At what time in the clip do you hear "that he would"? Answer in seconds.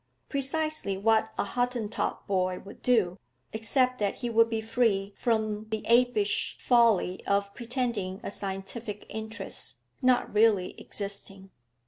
3.99-4.49